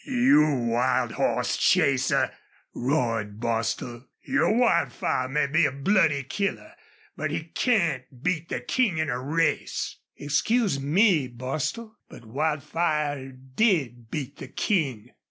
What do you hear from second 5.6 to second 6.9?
a bloody killer,